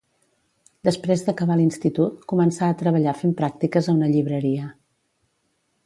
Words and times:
Després 0.87 1.23
d'acabar 1.27 1.57
l'institut, 1.59 2.25
començà 2.33 2.71
a 2.71 2.79
treballar 2.83 3.15
fent 3.21 3.37
pràctiques 3.43 3.91
a 3.93 3.97
una 3.99 4.11
llibreria. 4.15 4.73